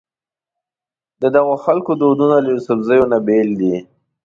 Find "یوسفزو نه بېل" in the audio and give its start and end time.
2.53-3.49